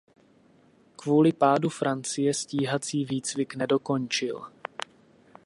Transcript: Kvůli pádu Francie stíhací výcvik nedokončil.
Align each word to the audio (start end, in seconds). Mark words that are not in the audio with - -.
Kvůli 0.95 1.33
pádu 1.33 1.69
Francie 1.69 2.33
stíhací 2.33 3.05
výcvik 3.05 3.55
nedokončil. 3.55 4.45